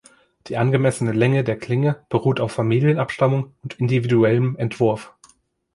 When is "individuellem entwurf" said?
3.79-5.13